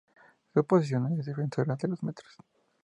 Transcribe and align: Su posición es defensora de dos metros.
Su 0.51 0.65
posición 0.65 1.19
es 1.19 1.27
defensora 1.27 1.75
de 1.75 1.87
dos 1.87 2.01
metros. 2.01 2.33